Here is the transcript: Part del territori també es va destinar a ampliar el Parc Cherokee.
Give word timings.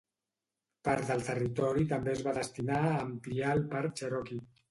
Part 0.87 1.05
del 1.09 1.21
territori 1.27 1.85
també 1.91 2.11
es 2.15 2.25
va 2.29 2.35
destinar 2.39 2.81
a 2.87 2.97
ampliar 3.05 3.55
el 3.59 3.63
Parc 3.75 3.97
Cherokee. 4.01 4.43